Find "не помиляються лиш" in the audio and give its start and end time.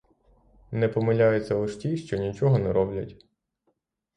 0.71-1.77